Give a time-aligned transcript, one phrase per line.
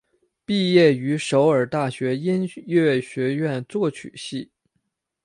[0.45, 4.49] 毕业于首尔大学音乐学院作曲系。